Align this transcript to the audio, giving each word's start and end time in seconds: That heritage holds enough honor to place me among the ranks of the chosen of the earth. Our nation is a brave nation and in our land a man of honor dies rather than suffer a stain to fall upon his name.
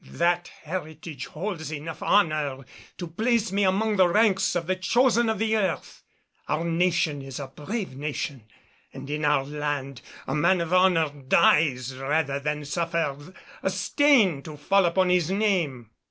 That 0.03 0.47
heritage 0.63 1.27
holds 1.27 1.71
enough 1.71 2.01
honor 2.01 2.65
to 2.97 3.07
place 3.07 3.51
me 3.51 3.63
among 3.65 3.97
the 3.97 4.07
ranks 4.07 4.55
of 4.55 4.65
the 4.65 4.75
chosen 4.75 5.29
of 5.29 5.37
the 5.37 5.55
earth. 5.55 6.01
Our 6.47 6.63
nation 6.65 7.21
is 7.21 7.39
a 7.39 7.45
brave 7.49 7.95
nation 7.95 8.45
and 8.91 9.07
in 9.11 9.23
our 9.23 9.43
land 9.43 10.01
a 10.25 10.33
man 10.33 10.59
of 10.59 10.73
honor 10.73 11.09
dies 11.11 11.95
rather 11.97 12.39
than 12.39 12.65
suffer 12.65 13.15
a 13.61 13.69
stain 13.69 14.41
to 14.41 14.57
fall 14.57 14.85
upon 14.85 15.09
his 15.11 15.29
name. 15.29 15.91